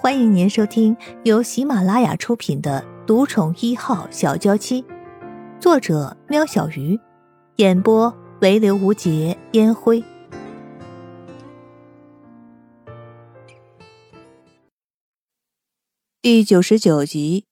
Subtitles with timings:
[0.00, 4.80] 欢迎您收听由喜马拉雅出品的《独宠一号小娇妻》，
[5.60, 6.96] 作者：喵小鱼，
[7.56, 10.04] 演播：唯刘无节烟灰。
[16.22, 17.46] 第九十九集，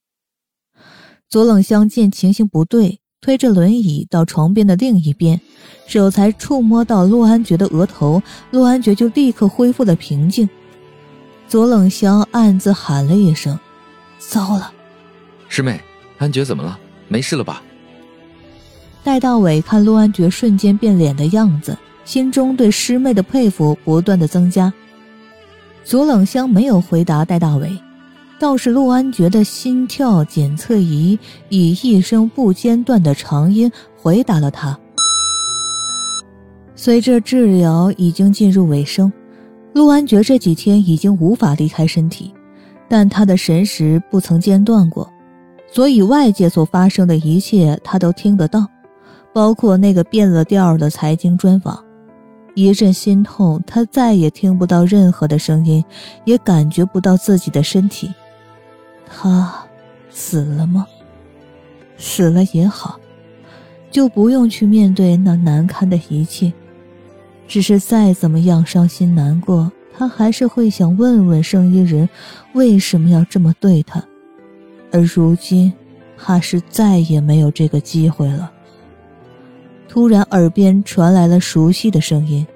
[1.28, 5.40] 左冷香见情形不对，推着轮椅到床边的另一边，
[5.88, 8.22] 手才触摸到陆安觉的额头，
[8.52, 10.48] 陆安觉就立刻恢复了平静。
[11.48, 13.58] 左冷香暗自喊了一声
[14.18, 14.72] ：“糟了！”
[15.48, 15.80] 师妹，
[16.18, 16.78] 安觉怎么了？
[17.08, 17.62] 没事了吧？
[19.04, 24.72] 戴大伟看陆安觉瞬间变脸的样子，心中对师妹的佩服不断的增加。
[25.84, 27.70] 左冷香没有回答戴大伟，
[28.40, 31.16] 倒是陆安觉的心跳检测仪
[31.48, 34.76] 以一声不间断的长音回答了他。
[36.74, 39.12] 随着治疗已经进入尾声。
[39.76, 42.32] 陆安觉这几天已经无法离开身体，
[42.88, 45.06] 但他的神识不曾间断过，
[45.70, 48.66] 所以外界所发生的一切他都听得到，
[49.34, 51.78] 包括那个变了调的财经专访。
[52.54, 55.84] 一阵心痛，他再也听不到任何的声音，
[56.24, 58.10] 也感觉不到自己的身体。
[59.06, 59.62] 他
[60.08, 60.86] 死了吗？
[61.98, 62.98] 死了也好，
[63.90, 66.50] 就不用去面对那难堪的一切。
[67.48, 72.08] 只是再怎么样伤心难过，他还是会想问问圣衣人
[72.52, 74.02] 为什么要这么对他，
[74.92, 75.72] 而如今，
[76.18, 78.52] 怕是再也没有这个机会了。
[79.88, 82.46] 突然，耳边传来了熟悉的声音：“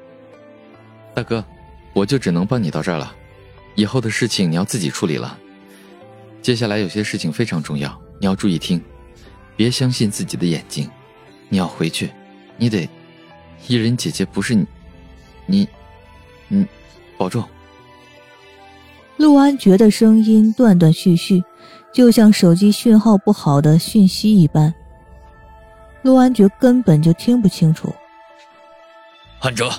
[1.15, 1.43] 大哥，
[1.95, 3.15] 我就只能帮你到这儿了，
[3.77, 5.39] 以后的事情你要自己处理了。
[6.43, 8.83] 接下来有些事情非常重要，你要注意听，
[9.57, 10.91] 别相信自己的眼睛。
[11.49, 12.11] 你要回去，
[12.59, 12.89] 你得，
[13.67, 14.67] 伊人姐姐不是你。”
[15.51, 15.69] 你，
[16.49, 16.67] 嗯，
[17.19, 17.45] 保重。
[19.17, 21.43] 陆安觉的声音断断续续，
[21.93, 24.73] 就像手机讯号不好的讯息一般。
[26.03, 27.93] 陆安觉根本就听不清楚。
[29.41, 29.71] 安哲，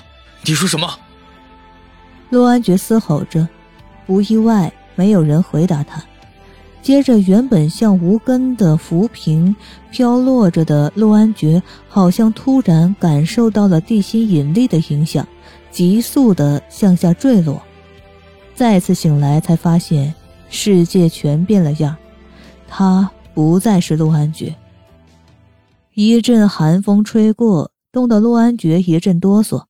[0.44, 0.88] 你说什么？
[2.30, 3.48] 陆安觉嘶吼着，
[4.06, 6.00] 不意外，没有人回答他。
[6.80, 9.54] 接着，原本像无根的浮萍
[9.90, 15.26] 飘落着的陆安觉，好像突然感受到了地心引力的影响。
[15.72, 17.62] 急速的向下坠落，
[18.54, 20.14] 再次醒来才发现
[20.50, 21.96] 世界全变了样，
[22.68, 24.54] 他不再是陆安觉。
[25.94, 29.64] 一阵寒风吹过，冻得陆安觉一阵哆嗦，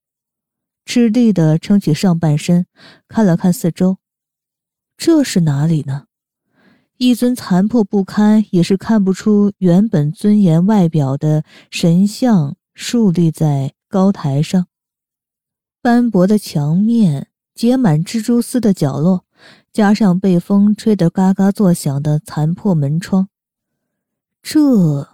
[0.85, 2.67] 吃力的撑起上半身，
[3.07, 3.99] 看了看四周，
[4.97, 6.07] 这是哪里呢？
[6.99, 14.67] 一尊残破不堪，也是看不出原本尊严外表的神像竖立在高台上。
[15.85, 17.27] 斑驳的墙面，
[17.57, 19.25] 结满蜘蛛丝的角落，
[19.73, 23.27] 加上被风吹得嘎嘎作响的残破门窗，
[24.41, 25.09] 这……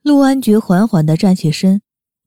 [0.00, 1.82] 陆安觉缓缓的站起身，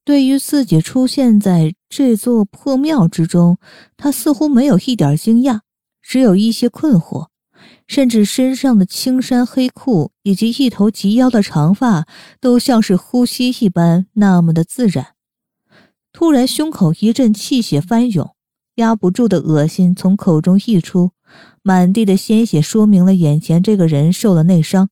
[0.05, 3.57] 对于自己出现在这座破庙之中，
[3.97, 5.61] 他似乎没有一点惊讶，
[6.03, 7.29] 只有一些困惑。
[7.87, 12.07] 甚至身上的青衫黑裤以及一头及腰的长发，
[12.39, 15.13] 都像是呼吸一般那么的自然。
[16.11, 18.35] 突然，胸口一阵气血翻涌，
[18.75, 21.11] 压不住的恶心从口中溢出，
[21.61, 24.89] 满地的鲜血说明了眼前这个人受了内伤。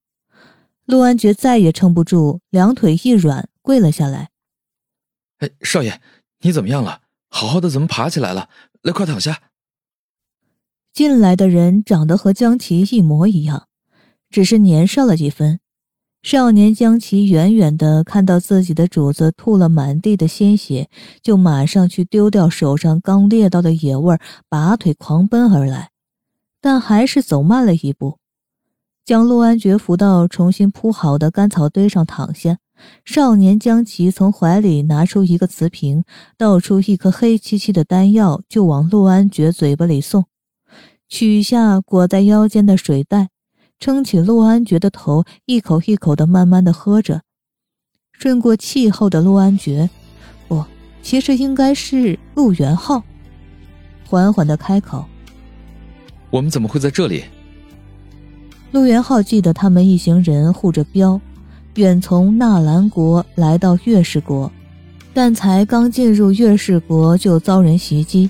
[0.86, 4.30] 陆安觉再也撑不住，两腿一软，跪了下来。
[5.40, 6.00] 哎，少爷，
[6.42, 7.02] 你怎么样了？
[7.30, 8.50] 好好的怎么爬起来了？
[8.84, 9.42] 来，快躺下。
[10.96, 13.68] 进来的人长得和江琪一模一样，
[14.30, 15.60] 只是年少了几分。
[16.24, 20.90] 少年江琪远远的看到自己的主子吐了满地的鲜血，
[21.22, 24.18] 就马上去丢掉手上刚猎到的野味，
[24.48, 25.90] 拔腿狂奔而来，
[26.62, 28.18] 但还是走慢了一步，
[29.04, 32.60] 将陆安觉扶到重新铺好的干草堆上躺下。
[33.04, 36.06] 少年江琪从怀里拿出一个瓷瓶，
[36.38, 40.24] 倒出一颗黑漆漆的丹药，就往陆安觉嘴巴里送。
[41.18, 43.30] 取下裹在腰间的水袋，
[43.80, 47.22] 撑起陆安觉的头，一口一口的慢慢的喝着。
[48.12, 49.90] 顺过气后的陆安觉，
[50.50, 50.62] 不，
[51.02, 53.02] 其实应该是陆元浩，
[54.06, 55.06] 缓缓的开口
[56.32, 57.24] ：“我们怎么会在这里？”
[58.74, 61.22] 陆元浩记得他们一行人护着镖，
[61.76, 64.52] 远从纳兰国来到月氏国，
[65.14, 68.30] 但才刚进入月氏国就遭人袭击。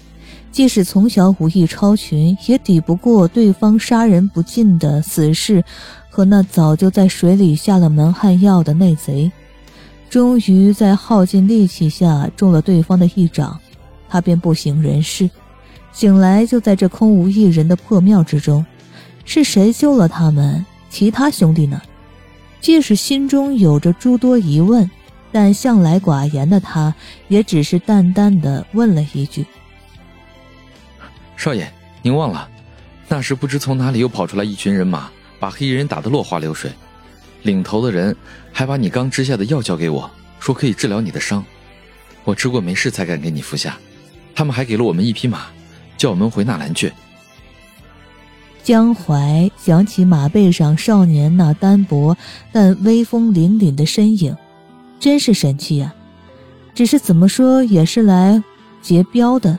[0.55, 5.61] 即使从小武艺超群，也抵不过对方杀人不尽的死士
[6.09, 9.29] 和那早就在水里下了蒙汗药的内贼。
[10.09, 13.59] 终于在耗尽力气下中了对方的一掌，
[14.07, 15.29] 他他便不省人事。
[15.91, 18.65] 醒来就在这空无一人的破庙之中，
[19.25, 20.65] 是谁救了他们？
[20.89, 21.81] 其他兄弟呢？
[22.61, 24.89] 即使心中有着诸多疑问，
[25.33, 26.95] 但向来寡言的他，
[27.27, 29.45] 也只是淡淡的问了一句
[31.35, 31.71] ：“少爷，
[32.01, 32.49] 您忘了，
[33.07, 35.09] 那时不知从哪里又跑出来一群人马，
[35.39, 36.71] 把黑衣人打得落花流水，
[37.43, 38.15] 领头的人
[38.51, 40.09] 还把你刚吃下的药交给我，
[40.39, 41.43] 说可以治疗你的伤。
[42.23, 43.77] 我吃过没事才敢给你服下。
[44.33, 45.47] 他们还给了我们一匹马。”
[45.97, 46.91] 叫我们回纳兰去。
[48.61, 52.17] 江淮想起马背上少年那单薄
[52.51, 54.35] 但威风凛凛的身影，
[54.99, 55.93] 真是神气呀！
[56.73, 58.43] 只是怎么说也是来
[58.81, 59.57] 劫镖的，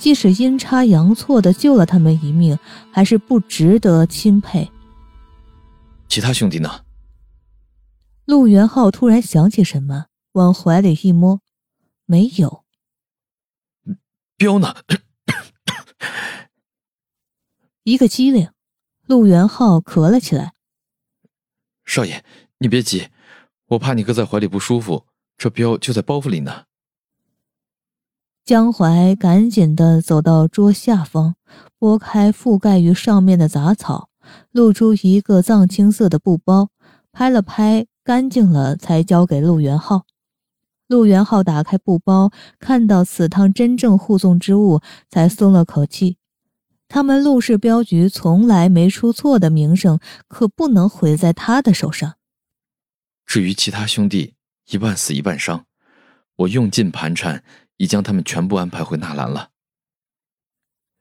[0.00, 2.58] 即使阴差阳错的救了他们一命，
[2.90, 4.72] 还是不值得钦佩。
[6.08, 6.86] 其他兄弟呢？
[8.24, 11.42] 陆元浩突然想起什么，往怀里一摸，
[12.06, 12.64] 没有。
[14.38, 14.74] 镖呢？
[17.84, 18.50] 一个机灵，
[19.06, 20.54] 陆元浩咳了起来。
[21.84, 22.24] 少爷，
[22.58, 23.08] 你别急，
[23.66, 25.06] 我怕你搁在怀里不舒服。
[25.36, 26.64] 这镖就在包袱里呢。
[28.50, 31.36] 江淮赶紧的走到桌下方，
[31.78, 34.08] 拨开覆盖于上面的杂草，
[34.50, 36.70] 露出一个藏青色的布包，
[37.12, 40.04] 拍了拍，干净了，才交给陆元浩。
[40.88, 46.16] 陆元浩打开布包，看到此趟真正护送之物，才松了口气。
[46.88, 52.16] 他们陆氏镖局从来没出错的名声，可不能毁在他的手上。
[53.24, 54.34] 至于其他兄弟，
[54.72, 55.66] 一半死一半伤，
[56.34, 57.44] 我用尽盘缠，
[57.80, 59.48] 已将他们全部安排回纳兰了。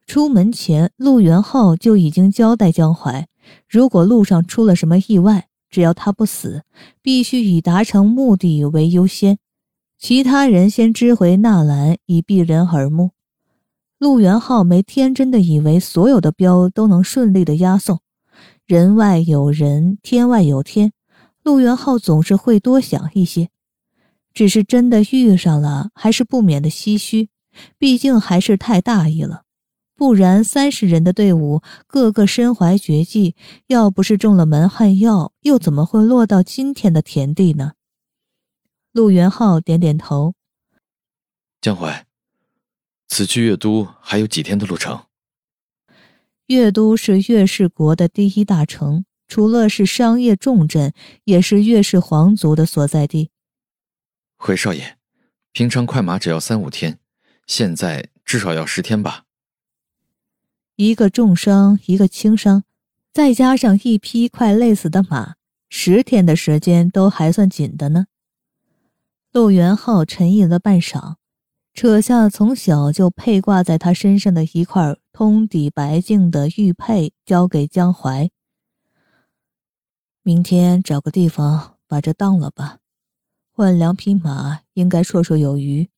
[0.08, 3.28] 出门前，陆元浩就已经交代江淮，
[3.68, 6.64] 如果路上出了什么意外，只要他不死，
[7.02, 9.40] 必须以达成目的为优先，
[9.98, 13.12] 其他人先支回纳兰，以避人耳目。
[13.98, 18.00] 陆元浩没天真的以为所有的镖都能顺利的押送，
[18.66, 20.94] 人外有人，天外有天，
[21.44, 23.50] 陆元浩总是会多想一些。
[24.40, 27.28] 只是真的遇上了，还是不免的唏嘘，
[27.78, 29.44] 毕竟还是太大意了。
[29.98, 33.36] 不然三十人的队伍，个个身怀绝技，
[33.68, 37.74] 要不是中了门汉药，又怎么会落到今天的田地呢？
[38.94, 40.36] 陆元浩点点头，
[41.60, 42.08] 江淮。
[43.10, 45.02] 此去越都还有几天的路程？
[46.46, 50.94] 越都是越氏国的第一大城，除了是商业重镇，
[51.26, 53.32] 也是越氏皇族的所在地。
[54.42, 54.96] 回少爷，
[55.52, 56.98] 平常快马只要三五天，
[57.46, 59.26] 现在至少要十天吧。
[60.78, 62.64] 一个重伤，一个轻伤，
[63.12, 65.36] 再加上一匹快累死的马，
[65.68, 68.08] 十天的时间都还算紧的呢。
[69.34, 71.16] 陆元浩沉吟了半晌。
[71.72, 78.30] 扯下从小就佩挂在他身上的一块通底白净的玉佩，交给江淮。
[80.24, 82.79] 明天找个地方把这当了吧，
[83.60, 85.90] 换两匹马应该绰绰有余。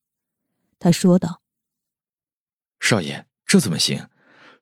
[0.80, 1.44] 他说道
[2.82, 4.08] ：“少爷，这怎么行？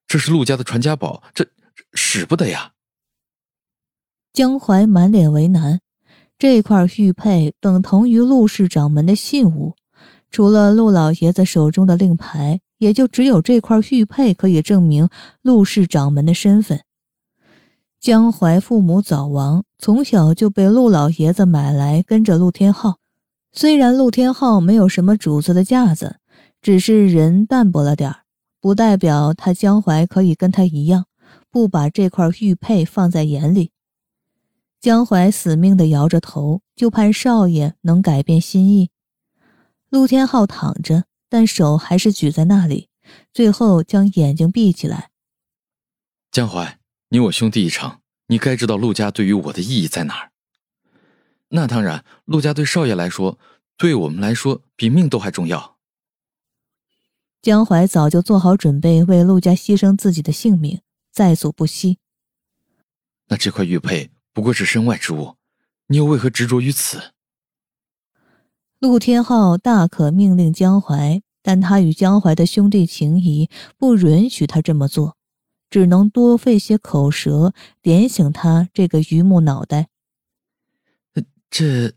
[0.05, 1.47] 这是陆家的传家宝，这
[1.93, 2.73] 使不得呀。”
[4.33, 5.79] 江淮满脸为难，
[6.37, 9.77] 这块玉佩等同于陆氏掌门的信物。
[10.29, 15.07] 除了陆老爷子手中的令牌，也就只有这块玉佩可以证明
[15.41, 16.83] 陆氏掌门的身份。
[17.99, 22.99] 江淮父母早亡，从小就被陆老爷子买来跟着陆天浩。
[23.51, 26.18] 虽然陆天浩没有什么主子的架子，
[26.61, 28.23] 只是人淡薄了点儿，
[28.61, 31.07] 不代表他江淮可以跟他一样，
[31.51, 33.71] 不把这块玉佩放在眼里。
[34.79, 38.91] 江淮死命地摇着头，就盼少爷能改变心意。
[39.89, 42.87] 陆天浩躺着，但手还是举在那里，
[43.33, 45.09] 最后将眼睛闭起来。
[46.31, 46.79] 江淮，
[47.11, 50.31] 你我兄弟一场，你该知道陆家对于我的意义在哪儿。
[51.49, 53.39] 那当然，陆家对少爷来说，
[53.78, 55.78] 对我们来说比命都还重要。
[57.42, 61.97] 江淮早就做好准备，为陆家牺牲自己的性命，在所不惜。
[63.30, 65.37] 那这块玉佩不过是身外之物，
[65.87, 67.13] 你又为何执着于此？
[68.78, 75.18] 陆天浩大可命令江淮，但他与江淮的兄弟情谊不允许他这么做，
[75.69, 79.90] 只能多费些口舌点醒他这个榆木脑袋。
[81.49, 81.94] 这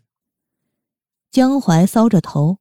[1.29, 2.57] 江淮搔着头，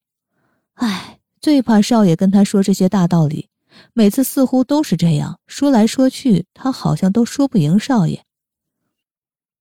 [0.74, 3.48] 唉，最怕少爷跟他说这些大道理，
[3.94, 8.26] 每次似乎都是这样说来说去，他好像都说不赢少爷。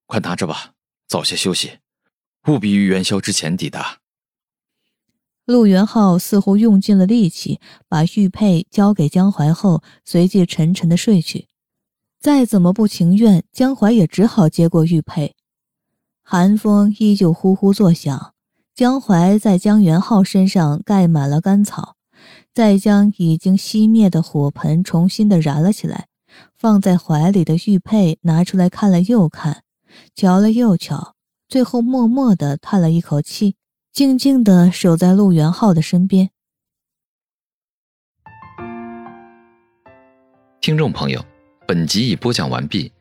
[0.05, 0.73] 快拿着吧，
[1.07, 1.79] 早些休息，
[2.47, 4.00] 务必于元宵之前抵达。
[5.45, 11.47] 陆元浩似乎用尽了力气，把玉佩交给江淮后，随即沉沉的睡去。
[12.19, 15.35] 再怎么不情愿，江淮也只好接过玉佩。
[16.23, 18.33] 寒风依旧呼呼作响，
[18.75, 21.95] 江淮在江元浩身上盖满了干草，
[22.53, 26.07] 再将已经熄灭的火盆重新的燃了起来。
[26.55, 29.63] 放在怀里的玉佩拿出来看了又看，
[30.15, 31.15] 瞧了又瞧，
[31.49, 33.55] 最后默默的叹了一口气。
[33.93, 36.29] 静静的守在陆元浩的身边。
[40.61, 41.25] 听众朋友，
[41.67, 42.93] 本集已播讲完毕，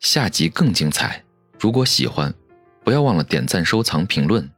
[0.00, 1.22] 下集更精彩。
[1.60, 2.34] 如果喜欢，
[2.82, 4.50] 不要忘了点赞、收藏、评论。